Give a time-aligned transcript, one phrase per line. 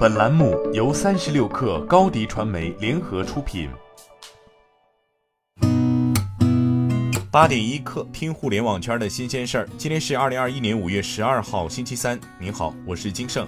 [0.00, 3.68] 本栏目由三十六克高低传媒联合出品。
[7.30, 9.68] 八点一刻，听互联网圈的新鲜事儿。
[9.76, 12.18] 今天是二零二一年五月十二号，星期三。
[12.38, 13.46] 您好，我是金盛。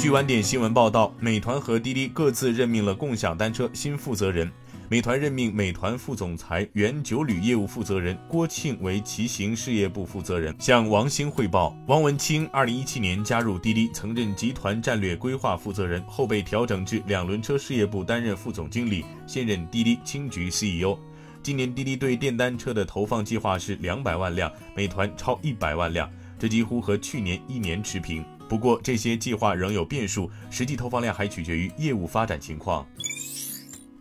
[0.00, 4.50] 据晚点新闻报道，美团和滴滴各自任命了共享单车新负责人。
[4.88, 11.76] 美团任命美团副总裁、原九旅业务负责人郭庆为骑行事业部负责人，向王兴汇报。
[11.86, 20.98] 王文清二零一七年加入滴滴，曾任集团战略规划负责人，后被调整至两轮车事业部担任副总经理，现任滴滴青桔 CEO。
[21.42, 28.24] 今年滴滴对电单车的投放计划是两百万辆，美团超一百万辆，这几乎和去年一年持平。
[28.50, 32.84] 不过这些计划仍有变数，实际投放量还取决于业务发展情况。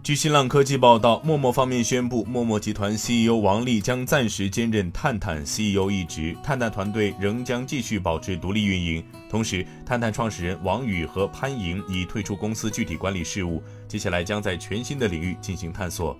[0.01, 9.03] 据新浪科技报道，陌陌方面宣布，陌陌集团 CEO 王力将暂时兼任探探 CEO 一职，探探团队仍将继续保持独立运营。
[9.29, 16.17] 同时，探探创始人王宇和潘莹已退出公司具体管理事务，接下来将在全新的领域进行探索。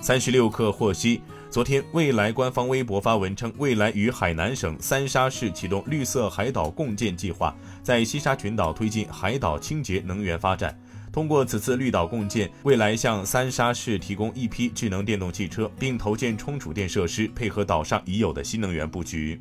[0.00, 1.20] 三十六氪获悉，
[1.56, 10.78] 昨天未来官方微博发文称，未来与海南省三沙市启动绿色海岛共建计划，在西沙群岛推进海岛清洁能源发展。
[11.10, 19.40] 通过此次绿岛共建，未来向三沙市提供一批智能电动汽车，并投建充储电设施，配合岛上已有的新能源布局。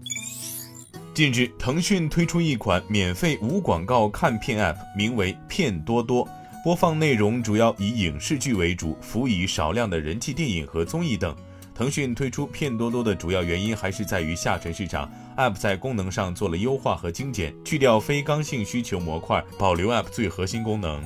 [1.13, 6.25] 近日，腾讯推出一款免费无广告看片 App，名为“片多多”，
[6.63, 11.35] 播放内容主要以影视剧为主，辅以少量的人气电影和综艺等。
[11.75, 21.03] 腾讯推出片多多的主要原因还是在于下沉市场，App 在功能上做了优化和精简，去掉非刚性需求模块，保留 App 最核心功能。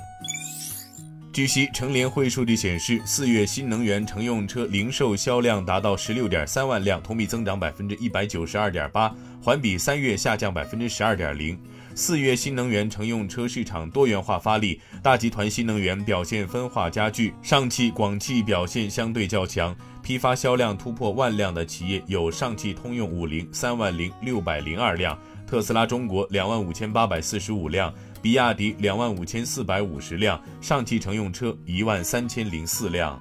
[1.31, 11.58] 据悉，乘联会数据显示，四月新能源乘用车零售销量达到十六点三万辆，同比增长百分之一百九十二点八，环比三月下降百分之十二点零。
[11.94, 19.75] 四月新能源乘用车市场多元化发力，大集团新能源表现分化加剧，上汽、广汽表现相对较强。
[20.02, 27.93] 批发销量突破万辆的企业有上汽通用五菱三万零六百零二辆，特斯拉中国两万五千八百四十五辆。
[28.21, 33.19] 比亚迪两万五千四百五十辆，上汽乘用车一万三千零四辆。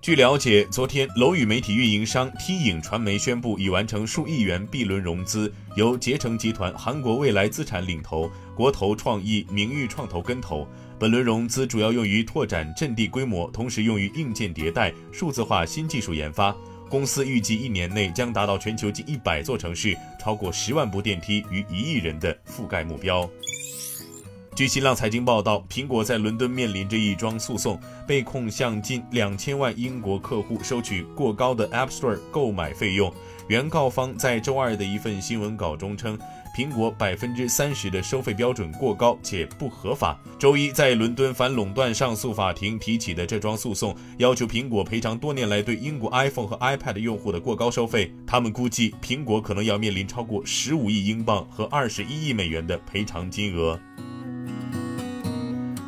[0.00, 10.66] 据了解，昨天楼宇媒体运营商 T 影传媒宣布已完成数亿元 B 轮融资，由捷成集团、韩国未来资产领投，国投创意、名誉创投跟投。
[10.98, 16.56] 本轮融资主要用于拓展阵地规模，同时用于硬件迭代、数字化新技术研发。
[16.88, 23.28] 公司预计一年内将达到全球近一百座城市、超过十万部电梯与一亿人的覆盖目标。
[24.56, 33.12] 据新浪财经报道，苹果在伦敦面临着一桩诉讼，被控向近两千万英国客户收取过高的 App Store 购买费用。
[33.48, 36.18] 原告方在周二的一份新闻稿中称，
[36.56, 40.18] 苹果百分之三十的收费标准过高且不合法。
[40.38, 48.10] 周一，在伦敦反垄断上诉法庭提起的这桩诉讼，要求苹果赔偿多年来对英国 iPhone 和 iPad 用户的过高收费。
[48.26, 53.78] 他们估计，苹果可能要面临超过十五亿英镑和二十一亿美元的赔偿金额。